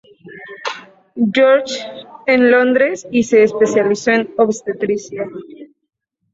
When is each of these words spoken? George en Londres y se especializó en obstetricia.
George 1.31 1.79
en 2.25 2.49
Londres 2.49 3.07
y 3.11 3.21
se 3.21 3.43
especializó 3.43 4.09
en 4.09 4.33
obstetricia. 4.35 5.25